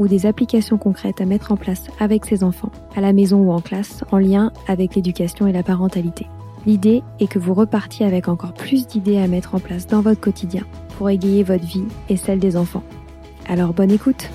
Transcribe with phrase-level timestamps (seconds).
[0.00, 3.52] ou des applications concrètes à mettre en place avec ses enfants, à la maison ou
[3.52, 6.26] en classe, en lien avec l'éducation et la parentalité.
[6.66, 10.20] L'idée est que vous repartiez avec encore plus d'idées à mettre en place dans votre
[10.20, 10.64] quotidien
[10.96, 12.82] pour égayer votre vie et celle des enfants.
[13.46, 14.30] Alors bonne écoute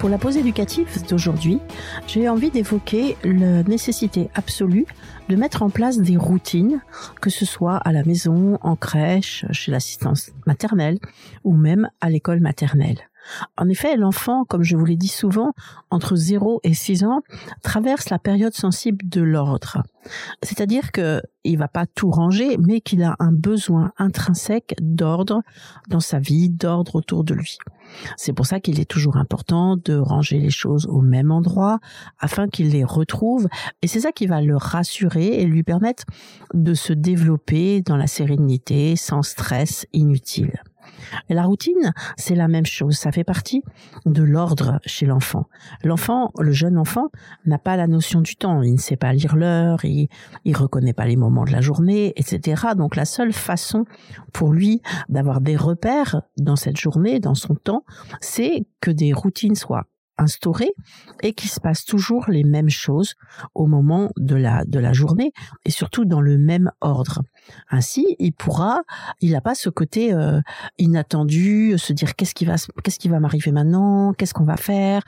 [0.00, 1.60] Pour la pause éducative d'aujourd'hui,
[2.06, 4.86] j'ai envie d'évoquer la nécessité absolue
[5.28, 6.80] de mettre en place des routines,
[7.20, 10.98] que ce soit à la maison, en crèche, chez l'assistance maternelle
[11.44, 13.09] ou même à l'école maternelle.
[13.56, 15.52] En effet, l'enfant, comme je vous l'ai dit souvent,
[15.90, 17.22] entre 0 et 6 ans,
[17.62, 19.82] traverse la période sensible de l'ordre.
[20.42, 25.42] C'est-à-dire que il va pas tout ranger, mais qu'il a un besoin intrinsèque d'ordre
[25.88, 27.56] dans sa vie, d'ordre autour de lui.
[28.16, 31.80] C'est pour ça qu'il est toujours important de ranger les choses au même endroit
[32.18, 33.48] afin qu'il les retrouve
[33.82, 36.04] et c'est ça qui va le rassurer et lui permettre
[36.54, 40.62] de se développer dans la sérénité sans stress inutile.
[41.28, 42.96] La routine, c'est la même chose.
[42.96, 43.62] Ça fait partie
[44.06, 45.48] de l'ordre chez l'enfant.
[45.84, 47.08] L'enfant, le jeune enfant,
[47.46, 48.62] n'a pas la notion du temps.
[48.62, 50.08] Il ne sait pas lire l'heure, il,
[50.44, 52.62] il reconnaît pas les moments de la journée, etc.
[52.76, 53.84] Donc la seule façon
[54.32, 57.84] pour lui d'avoir des repères dans cette journée, dans son temps,
[58.20, 59.86] c'est que des routines soient
[60.20, 60.70] instauré
[61.22, 63.14] et qu'il se passe toujours les mêmes choses
[63.54, 65.32] au moment de la de la journée
[65.64, 67.22] et surtout dans le même ordre.
[67.70, 68.82] Ainsi, il pourra,
[69.20, 70.40] il n'a pas ce côté euh,
[70.78, 75.02] inattendu, se dire qu'est-ce qui va qu'est-ce qui va m'arriver maintenant, qu'est-ce qu'on va faire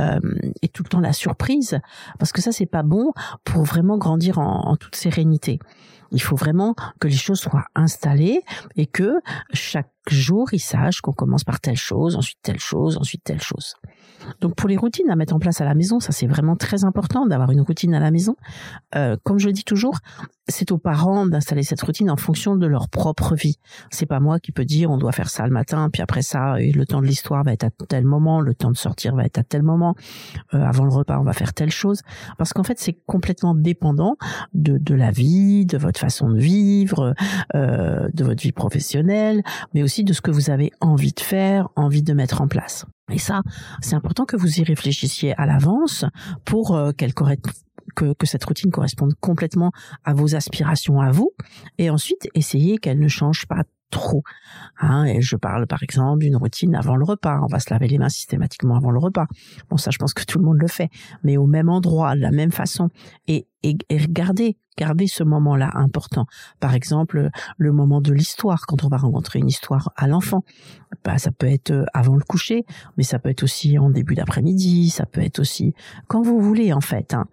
[0.00, 0.18] euh,
[0.62, 1.78] et tout le temps la surprise
[2.18, 3.12] parce que ça c'est pas bon
[3.44, 5.58] pour vraiment grandir en, en toute sérénité.
[6.14, 8.42] Il faut vraiment que les choses soient installées
[8.76, 9.14] et que
[9.52, 13.74] chaque jour, il sache qu'on commence par telle chose, ensuite telle chose, ensuite telle chose.
[14.40, 16.84] Donc pour les routines à mettre en place à la maison, ça c'est vraiment très
[16.84, 18.36] important d'avoir une routine à la maison.
[18.94, 19.98] Euh, comme je le dis toujours,
[20.48, 23.58] c'est aux parents d'installer cette routine en fonction de leur propre vie.
[23.90, 26.56] C'est pas moi qui peux dire on doit faire ça le matin, puis après ça,
[26.58, 29.38] le temps de l'histoire va être à tel moment, le temps de sortir va être
[29.38, 29.94] à tel moment,
[30.52, 32.02] euh, avant le repas on va faire telle chose,
[32.38, 34.16] parce qu'en fait c'est complètement dépendant
[34.52, 37.14] de, de la vie, de votre façon de vivre,
[37.54, 39.42] euh, de votre vie professionnelle,
[39.72, 42.86] mais aussi de ce que vous avez envie de faire, envie de mettre en place.
[43.12, 43.42] Et ça,
[43.80, 46.04] c'est important que vous y réfléchissiez à l'avance
[46.44, 49.72] pour euh, qu'elle que, que cette routine corresponde complètement
[50.04, 51.32] à vos aspirations à vous.
[51.78, 54.22] Et ensuite, essayez qu'elle ne change pas trop.
[54.80, 57.40] Hein, et je parle par exemple d'une routine avant le repas.
[57.42, 59.26] On va se laver les mains systématiquement avant le repas.
[59.70, 60.88] Bon, ça, je pense que tout le monde le fait,
[61.22, 62.88] mais au même endroit, de la même façon.
[63.28, 66.26] Et, et, et regardez garder ce moment-là important.
[66.60, 70.44] Par exemple, le moment de l'histoire, quand on va rencontrer une histoire à l'enfant.
[71.04, 72.64] Bah, ça peut être euh, avant le coucher,
[72.96, 75.74] mais ça peut être aussi en début d'après-midi, ça peut être aussi
[76.06, 77.14] quand vous voulez en fait.
[77.14, 77.26] Hein.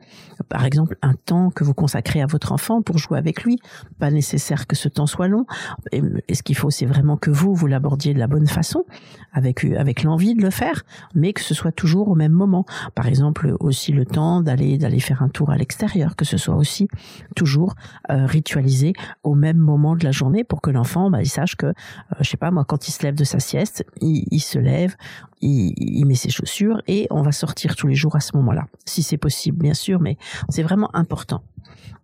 [0.49, 3.59] Par exemple, un temps que vous consacrez à votre enfant pour jouer avec lui,
[3.99, 5.45] pas nécessaire que ce temps soit long.
[5.91, 6.01] Et,
[6.33, 8.83] ce qu'il faut, c'est vraiment que vous, vous l'abordiez de la bonne façon,
[9.31, 10.83] avec, avec l'envie de le faire,
[11.13, 12.65] mais que ce soit toujours au même moment.
[12.95, 16.55] Par exemple, aussi le temps d'aller d'aller faire un tour à l'extérieur, que ce soit
[16.55, 16.87] aussi
[17.35, 17.75] toujours
[18.09, 18.93] euh, ritualisé
[19.23, 21.73] au même moment de la journée pour que l'enfant bah, il sache que euh,
[22.19, 24.95] je sais pas moi quand il se lève de sa sieste il, il se lève
[25.41, 28.67] il, il, met ses chaussures et on va sortir tous les jours à ce moment-là.
[28.85, 30.17] Si c'est possible bien sûr mais
[30.49, 31.43] c'est vraiment important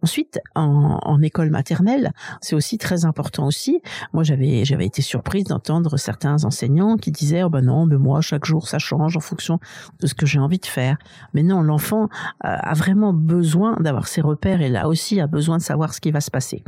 [0.04, 2.12] Ensuite, en, école maternelle,
[2.42, 3.81] c'est aussi très important aussi.
[4.13, 8.21] Moi, j'avais j'avais été surprise d'entendre certains enseignants qui disaient oh ben non, mais moi
[8.21, 9.59] chaque jour ça change en fonction
[10.00, 10.98] de ce que j'ai envie de faire.
[11.33, 12.07] Mais non, l'enfant euh,
[12.42, 16.12] a vraiment besoin d'avoir ses repères et là aussi a besoin de savoir ce qui
[16.12, 16.63] va se passer.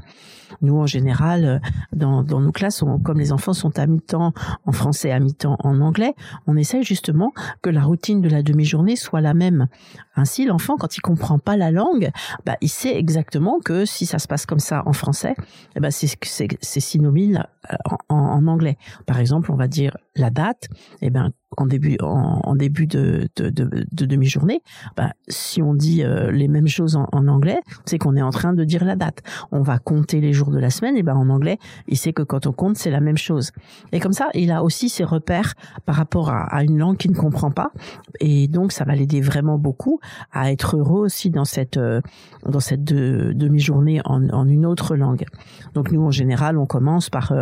[0.62, 1.60] Nous, en général, euh,
[1.94, 4.34] dans, dans nos classes, comme les enfants sont à mi-temps
[4.66, 6.16] en français, à mi-temps en anglais,
[6.48, 9.68] on essaye justement que la routine de la demi-journée soit la même.
[10.16, 12.12] Ainsi, l'enfant, quand il comprend pas la langue,
[12.46, 15.36] bah, il sait exactement que si ça se passe comme ça en français,
[15.76, 17.76] eh ben, c'est synonyme euh,
[18.08, 18.78] en, en, anglais.
[19.06, 20.68] Par exemple, on va dire la date,
[21.01, 24.62] eh ben, en début en, début de, de, de, de demi-journée,
[24.95, 28.54] bah, si on dit euh, les mêmes choses en, anglais, c'est qu'on est en train
[28.54, 29.21] de dire la date.
[29.51, 31.57] On va compter les jours de la semaine, et ben en anglais,
[31.88, 33.51] il sait que quand on compte, c'est la même chose.
[33.92, 35.56] Et comme ça, il a aussi ses repères
[35.86, 37.71] par rapport à, une langue qu'il ne comprend pas,
[38.19, 40.00] et donc ça va l'aider vraiment beaucoup
[40.31, 42.01] à être heureux aussi dans cette euh,
[42.45, 45.25] dans cette demi-journée en, une autre langue.
[45.74, 47.33] Donc nous, en général, on commence par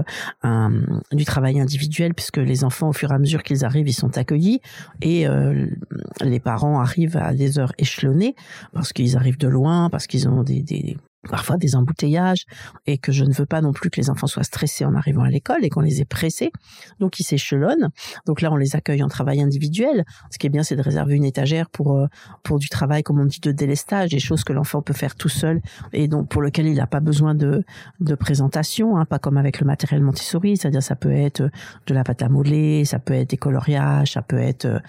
[0.45, 0.81] euh,
[1.11, 4.17] du travail individuel, puisque les enfants, au fur et à mesure qu'ils arrivent, ils sont
[4.17, 4.61] accueillis
[5.01, 5.65] et euh,
[6.21, 8.35] les parents arrivent à des heures échelonnées
[8.73, 12.45] parce qu'ils arrivent de loin, parce qu'ils ont des, des, parfois des embouteillages
[12.85, 15.23] et que je ne veux pas non plus que les enfants soient stressés en arrivant
[15.23, 16.51] à l'école et qu'on les ait pressés.
[16.99, 17.89] Donc ils s'échelonnent.
[18.25, 20.05] Donc là on les accueille en travail individuel.
[20.31, 22.07] Ce qui est bien c'est de réserver une étagère pour euh,
[22.43, 25.29] pour du travail comme on dit de délestage, des choses que l'enfant peut faire tout
[25.29, 25.61] seul
[25.93, 27.63] et donc pour lequel il n'a pas besoin de
[27.99, 31.49] de présentation, hein, pas comme avec le matériel Montessori, c'est-à-dire ça peut être
[31.87, 34.81] de la pâte à modeler, ça peut être des coloriages, ça peut être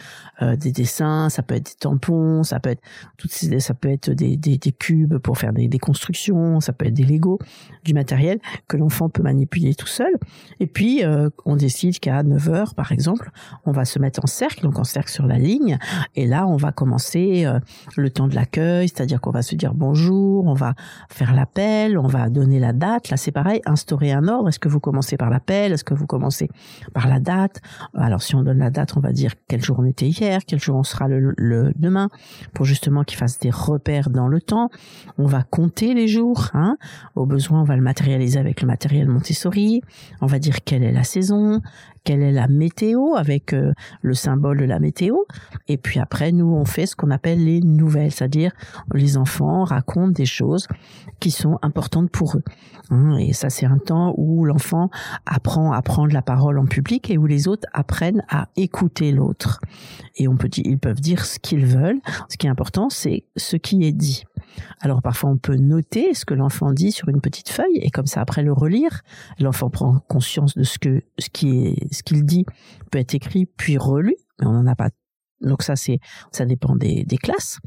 [0.43, 2.83] euh, des dessins, ça peut être des tampons, ça peut être
[3.17, 6.28] toutes ces, ça peut être des, des, des cubes pour faire des, des constructions
[6.61, 7.39] ça peut être des Lego,
[7.85, 10.13] du matériel que l'enfant peut manipuler tout seul.
[10.61, 13.31] Et puis, euh, on décide qu'à 9 heures, par exemple,
[13.65, 15.79] on va se mettre en cercle, donc en cercle sur la ligne.
[16.15, 17.59] Et là, on va commencer euh,
[17.97, 20.75] le temps de l'accueil, c'est-à-dire qu'on va se dire bonjour, on va
[21.09, 23.11] faire l'appel, on va donner la date.
[23.11, 24.49] Là, c'est pareil, instaurer un ordre.
[24.49, 25.73] Est-ce que vous commencez par l'appel?
[25.73, 26.49] Est-ce que vous commencez
[26.93, 27.61] par la date?
[27.95, 30.61] Alors, si on donne la date, on va dire quel jour on était hier, quel
[30.61, 32.09] jour on sera le, le demain,
[32.55, 34.71] pour justement qu'il fasse des repères dans le temps.
[35.17, 36.49] On va compter jours.
[36.55, 36.77] Hein.
[37.15, 39.83] Au besoin, on va le matérialiser avec le matériel Montessori.
[40.21, 41.61] On va dire quelle est la saison,
[42.05, 43.73] quelle est la météo avec euh,
[44.03, 45.17] le symbole de la météo.
[45.69, 48.53] Et puis après, nous, on fait ce qu'on appelle les nouvelles, c'est-à-dire
[48.95, 50.67] les enfants racontent des choses
[51.21, 52.43] qui sont importantes pour eux.
[52.91, 53.17] Hein.
[53.19, 54.91] Et ça, c'est un temps où l'enfant
[55.27, 59.61] apprend à prendre la parole en public et où les autres apprennent à écouter l'autre.
[60.17, 62.01] Et on peut, ils peuvent dire ce qu'ils veulent.
[62.29, 64.25] Ce qui est important, c'est ce qui est dit.
[64.81, 68.07] Alors parfois on peut noter ce que l'enfant dit sur une petite feuille et comme
[68.07, 69.03] ça après le relire,
[69.39, 72.45] l'enfant prend conscience de ce que ce qui est ce qu'il dit
[72.91, 74.91] peut être écrit puis relu, mais on n'en a pas
[75.41, 76.01] donc ça c'est
[76.33, 77.59] ça dépend des, des, classes.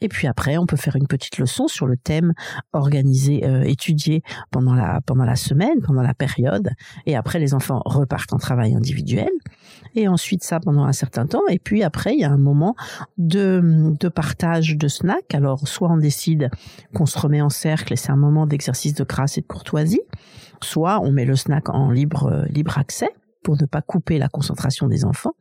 [0.00, 2.32] Et puis après on peut faire une petite leçon sur le thème
[2.72, 6.70] organisé euh, étudié pendant la pendant la semaine, pendant la période.
[7.06, 9.30] Et après les enfants repartent en travail individuel.
[9.94, 11.46] Et ensuite ça pendant un certain temps.
[11.48, 12.74] Et puis après il y a un moment
[13.18, 15.34] de de partage de snacks.
[15.34, 16.50] Alors soit on décide
[16.94, 20.02] qu'on se remet en cercle et c'est un moment d'exercice de grâce et de courtoisie.
[20.62, 23.10] Soit on met le snack en libre euh, libre accès
[23.42, 25.32] pour ne pas couper la concentration des enfants.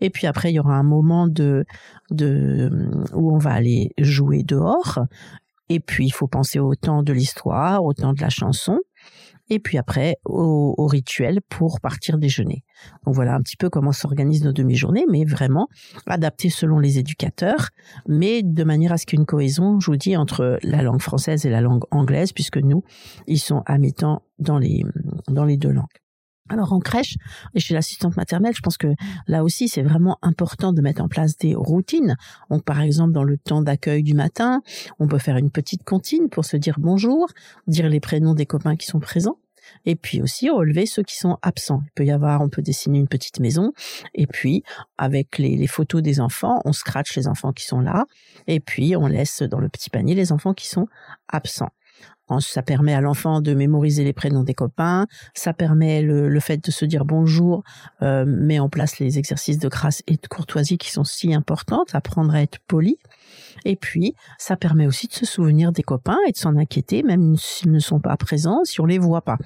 [0.00, 1.64] Et puis après, il y aura un moment de,
[2.10, 2.70] de
[3.12, 5.00] où on va aller jouer dehors.
[5.68, 8.78] Et puis, il faut penser au temps de l'histoire, au temps de la chanson.
[9.50, 12.62] Et puis après, au, au rituel pour partir déjeuner.
[13.04, 15.66] Donc voilà un petit peu comment s'organisent nos demi-journées, mais vraiment
[16.06, 17.70] adapté selon les éducateurs,
[18.06, 20.82] mais de manière à ce qu'il y ait une cohésion, je vous dis, entre la
[20.82, 22.84] langue française et la langue anglaise, puisque nous,
[23.26, 24.84] ils sont à mi-temps dans les,
[25.26, 25.99] dans les deux langues.
[26.50, 27.14] Alors en crèche
[27.54, 28.88] et chez l'assistante maternelle, je pense que
[29.28, 32.16] là aussi c'est vraiment important de mettre en place des routines.
[32.50, 34.60] Donc par exemple dans le temps d'accueil du matin,
[34.98, 37.28] on peut faire une petite comptine pour se dire bonjour,
[37.68, 39.38] dire les prénoms des copains qui sont présents
[39.84, 41.82] et puis aussi relever ceux qui sont absents.
[41.84, 43.72] Il peut y avoir, on peut dessiner une petite maison
[44.14, 44.64] et puis
[44.98, 48.06] avec les, les photos des enfants, on scratch les enfants qui sont là
[48.48, 50.88] et puis on laisse dans le petit panier les enfants qui sont
[51.28, 51.70] absents.
[52.38, 55.06] Ça permet à l'enfant de mémoriser les prénoms des copains.
[55.34, 57.64] Ça permet le, fait de se dire bonjour,
[58.02, 61.84] euh, met en place les exercices de grâce et de courtoisie qui sont si importants.
[61.92, 62.98] Apprendre à être poli.
[63.64, 67.36] Et puis, ça permet aussi de se souvenir des copains et de s'en inquiéter, même
[67.36, 69.38] s'ils ne sont pas présents, si on les voit pas.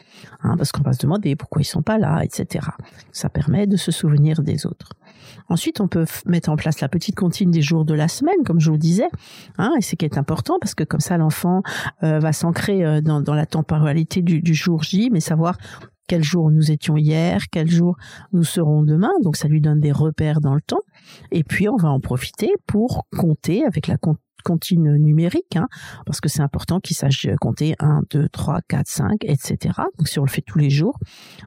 [0.43, 2.67] Hein, parce qu'on va se demander pourquoi ils sont pas là, etc.
[3.13, 4.91] Ça permet de se souvenir des autres.
[5.49, 8.61] Ensuite, on peut mettre en place la petite comptine des jours de la semaine, comme
[8.61, 9.09] je vous disais.
[9.59, 11.63] Hein, et c'est qui est important parce que comme ça, l'enfant
[12.03, 15.57] euh, va s'ancrer euh, dans, la temporalité du, jour J, mais savoir
[16.07, 17.97] quel jour nous étions hier, quel jour
[18.33, 19.13] nous serons demain.
[19.23, 20.83] Donc ça lui donne des repères dans le temps.
[21.31, 23.97] Et puis on va en profiter pour compter avec la
[24.45, 25.69] comptine numérique, hein,
[26.05, 29.57] parce que c'est important qu'il sache compter 1, 2, 3, 4, 5, etc.
[29.99, 30.99] Donc si on le fait tous les jours,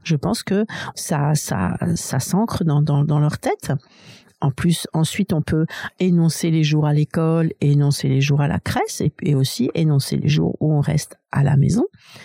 [0.02, 0.64] je pense que
[0.96, 3.72] ça, ça, ça s'ancre dans, dans leur tête.
[4.40, 5.66] En plus, ensuite, on peut
[5.98, 10.28] énoncer les jours à l'école, énoncer les jours à la crèche et, aussi énoncer les
[10.28, 11.84] jours où on reste à la maison.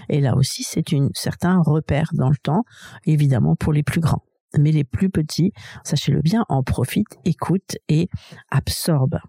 [0.10, 2.66] Et là aussi, c'est une certain repère dans le temps,
[3.06, 4.24] évidemment pour les plus grands.
[4.60, 5.52] Mais les plus petits,
[5.84, 8.10] sachez-le bien, en profitent, écoutent et
[8.52, 9.20] absorbent.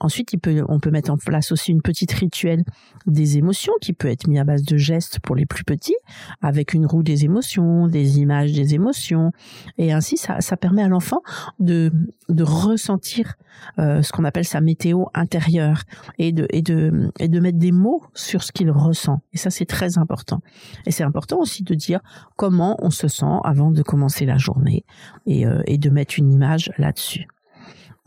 [0.00, 2.64] Ensuite, il peut, on peut mettre en place aussi une petite rituel
[3.06, 5.96] des émotions qui peut être mis à base de gestes pour les plus petits,
[6.40, 9.32] avec une roue des émotions, des images des émotions,
[9.76, 11.22] et ainsi ça, ça permet à l'enfant
[11.58, 11.92] de,
[12.28, 13.34] de ressentir
[13.78, 15.82] euh, ce qu'on appelle sa météo intérieure
[16.18, 19.20] et de, et de, et de mettre des mots sur ce qu'il ressent.
[19.32, 20.40] Et ça, c'est très important.
[20.86, 22.00] Et c'est important aussi de dire
[22.36, 24.84] comment on se sent avant de commencer la journée
[25.26, 27.26] et, euh, et de mettre une image là-dessus.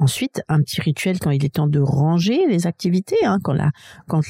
[0.01, 3.53] Ensuite, un petit rituel quand il est temps de ranger les activités, hein, quand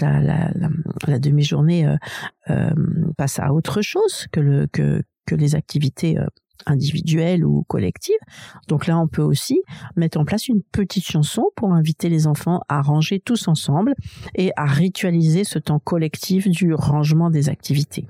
[0.01, 1.96] la demi-journée euh,
[2.50, 2.72] euh,
[3.18, 4.68] passe à autre chose que
[5.32, 6.25] les activités euh,
[6.66, 8.20] individuelles ou collectives.
[8.68, 9.62] Donc là, on peut aussi
[9.96, 13.94] mettre en place une petite chanson pour inviter les enfants à ranger tous ensemble
[14.36, 18.08] et à ritualiser ce temps collectif du rangement des activités.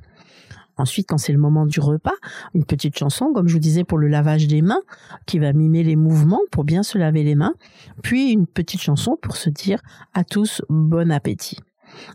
[0.78, 2.16] Ensuite, quand c'est le moment du repas,
[2.54, 4.82] une petite chanson, comme je vous disais, pour le lavage des mains,
[5.26, 7.54] qui va mimer les mouvements pour bien se laver les mains.
[8.04, 9.82] Puis une petite chanson pour se dire
[10.14, 11.58] à tous bon appétit.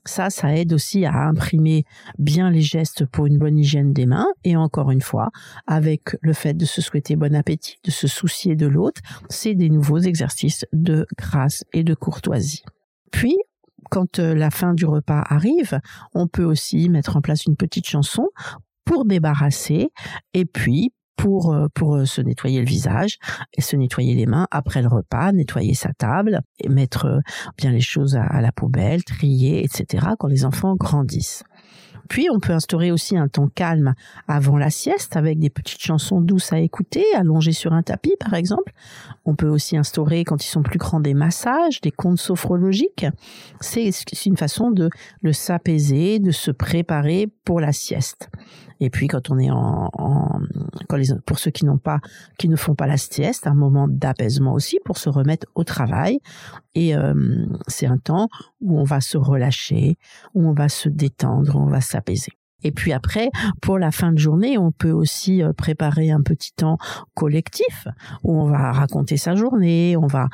[0.04, 1.84] Ça, ça aide aussi à imprimer
[2.18, 4.26] bien les gestes pour une bonne hygiène des mains.
[4.44, 5.30] Et encore une fois,
[5.66, 9.70] avec le fait de se souhaiter bon appétit, de se soucier de l'autre, c'est des
[9.70, 12.62] nouveaux exercices de grâce et de courtoisie.
[13.10, 13.36] Puis,
[13.90, 15.80] quand euh, la fin du repas arrive,
[16.14, 18.28] on peut aussi mettre en place une petite chanson
[18.84, 19.90] pour débarrasser
[20.34, 23.18] et puis pour euh, pour euh, se nettoyer le visage
[23.54, 27.20] et se nettoyer les mains après le repas, nettoyer sa table et mettre
[27.56, 30.08] bien les choses à la poubelle, trier, etc.
[30.18, 31.42] quand les enfants grandissent.
[32.08, 33.94] Puis on peut instaurer aussi un temps calme
[34.28, 38.34] avant la sieste avec des petites chansons douces à écouter, allongées sur un tapis par
[38.34, 38.72] exemple.
[39.24, 43.06] On peut aussi instaurer quand ils sont plus grands des massages, des contes sophrologiques.
[43.60, 43.90] C'est
[44.26, 44.90] une façon de
[45.22, 48.28] le s'apaiser, de se préparer pour la sieste.
[48.80, 49.90] Et puis quand on est en,
[50.96, 52.00] les, pour ceux qui n'ont pas,
[52.38, 56.20] qui ne font pas la sieste, un moment d'apaisement aussi pour se remettre au travail.
[56.74, 58.28] Et euh, c'est un temps
[58.60, 59.96] où on va se relâcher,
[60.34, 62.32] où on va se détendre, on va s'apaiser.
[62.66, 63.30] Et puis après,
[63.62, 66.78] pour la fin de journée, on peut aussi euh, préparer un petit temps
[67.14, 67.86] collectif
[68.24, 70.28] où on va raconter sa journée, on va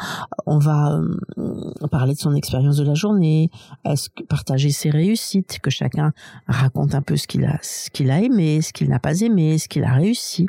[0.46, 0.98] on va
[1.36, 3.50] euh, parler de son expérience de la journée,
[4.30, 6.12] partager ses réussites, que chacun
[6.46, 9.58] raconte un peu ce qu'il a ce qu'il a aimé, ce qu'il n'a pas aimé,
[9.58, 10.46] ce qu'il a réussi.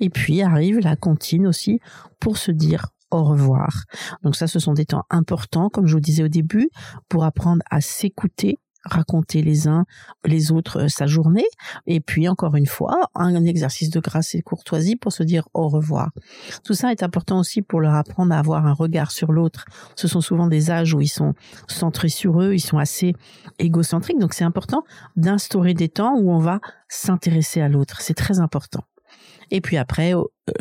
[0.00, 1.80] Et puis arrive la comptine aussi
[2.18, 3.84] pour se dire au revoir.
[4.22, 6.70] Donc ça, ce sont des temps importants, comme je vous disais au début,
[7.10, 9.84] pour apprendre à s'écouter raconter les uns
[10.24, 11.46] les autres euh, sa journée
[11.86, 15.48] et puis encore une fois un exercice de grâce et de courtoisie pour se dire
[15.54, 16.10] au revoir.
[16.64, 19.64] Tout ça est important aussi pour leur apprendre à avoir un regard sur l'autre.
[19.94, 21.34] Ce sont souvent des âges où ils sont
[21.68, 23.14] centrés sur eux, ils sont assez
[23.58, 24.84] égocentriques donc c'est important
[25.16, 28.84] d'instaurer des temps où on va s'intéresser à l'autre, c'est très important.
[29.50, 30.14] Et puis après,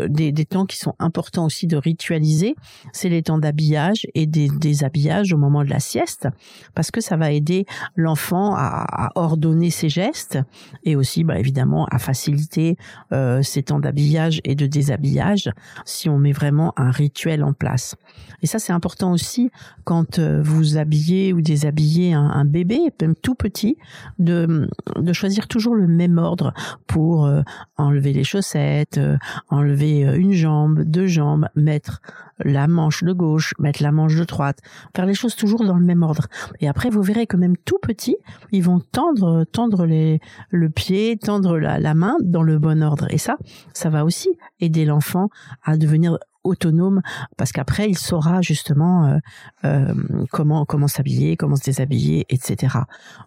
[0.08, 2.56] des, des, temps qui sont importants aussi de ritualiser,
[2.92, 6.28] c'est les temps d'habillage et des, des, habillages au moment de la sieste,
[6.74, 7.66] parce que ça va aider
[7.96, 10.40] l'enfant à, à, ordonner ses gestes
[10.84, 12.78] et aussi, bah, évidemment, à faciliter
[13.12, 15.52] euh, ces temps d'habillage et de déshabillage
[15.86, 17.96] si on met vraiment un rituel en place.
[18.42, 19.50] Et ça, c'est important aussi
[19.84, 23.78] quand euh, vous habillez ou déshabillez un, un, bébé, même tout petit,
[24.20, 26.54] de, de choisir toujours le même ordre
[26.88, 27.42] pour euh,
[27.78, 29.18] enlever les chaussettes, euh,
[29.50, 32.02] enlever une jambe, deux jambes, mettre
[32.44, 34.60] la manche de gauche, mettre la manche de droite,
[34.96, 36.28] faire les choses toujours dans le même ordre.
[36.60, 38.18] Et après, vous verrez que même tout petit,
[38.52, 43.08] ils vont tendre, tendre le pied, tendre la main dans le bon ordre.
[43.10, 43.38] Et ça,
[43.74, 44.30] ça va aussi
[44.60, 45.30] aider l'enfant
[45.64, 47.02] à devenir autonome
[47.38, 49.18] parce qu'après il saura justement euh,
[49.66, 49.94] euh,
[50.32, 52.78] comment comment s'habiller, comment se déshabiller, etc.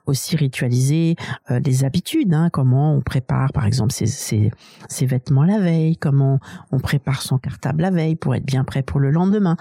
[0.07, 1.17] Aussi ritualiser
[1.51, 4.51] euh, les habitudes, hein, comment on prépare par exemple ses, ses,
[4.89, 6.39] ses, vêtements la veille, comment
[6.73, 9.57] on prépare son cartable la veille pour être bien prêt pour le lendemain,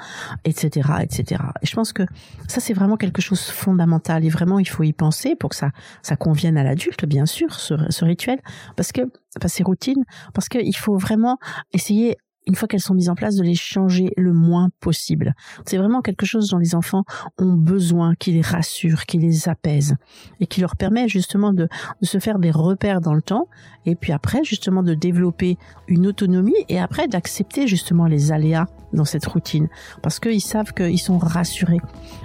[0.45, 1.41] etc., etc.
[1.61, 2.03] Et je pense que
[2.47, 5.55] ça c'est vraiment quelque chose de fondamental et vraiment il faut y penser pour que
[5.55, 5.71] ça
[6.01, 8.39] ça convienne à l'adulte bien sûr ce, ce rituel
[8.75, 9.01] parce que
[9.37, 11.37] enfin, ces routines parce qu'il faut vraiment
[11.73, 15.35] essayer une fois qu'elles sont mises en place, de les changer le moins possible.
[15.65, 17.03] C'est vraiment quelque chose dont les enfants
[17.37, 19.95] ont besoin, qui les rassure, qui les apaise
[20.39, 21.67] et qui leur permet justement de,
[22.01, 23.47] se faire des repères dans le temps
[23.85, 29.05] et puis après justement de développer une autonomie et après d'accepter justement les aléas dans
[29.05, 29.67] cette routine
[30.01, 31.79] parce qu'ils savent qu'ils sont rassurés.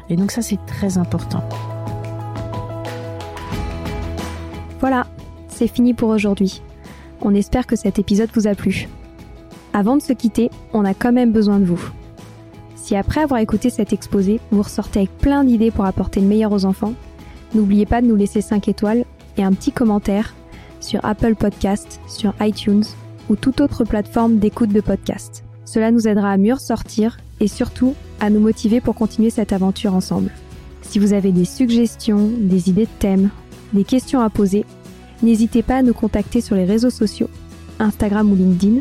[0.08, 1.42] Et donc ça c'est très important.
[4.78, 5.06] Voilà,
[5.48, 6.62] c'est fini pour aujourd'hui.
[7.20, 8.88] On espère que cet épisode vous a plu.
[9.72, 11.82] Avant de se quitter, on a quand même besoin de vous.
[12.76, 16.52] Si après avoir écouté cet exposé, vous ressortez avec plein d'idées pour apporter le meilleur
[16.52, 16.94] aux enfants,
[17.54, 19.04] n'oubliez pas de nous laisser 5 étoiles
[19.36, 20.34] et un petit commentaire
[20.80, 22.84] sur Apple Podcast, sur iTunes
[23.30, 25.44] ou toute autre plateforme d'écoute de podcast.
[25.64, 29.94] Cela nous aidera à mieux ressortir et surtout à nous motiver pour continuer cette aventure
[29.94, 30.30] ensemble.
[30.82, 33.30] Si vous avez des suggestions, des idées de thèmes,
[33.72, 34.66] des questions à poser,
[35.22, 37.30] n'hésitez pas à nous contacter sur les réseaux sociaux,
[37.78, 38.80] Instagram ou LinkedIn,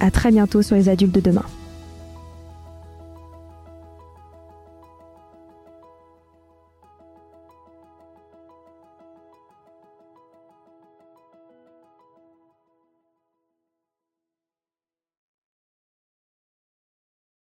[0.00, 1.44] à très bientôt sur les adultes de demain.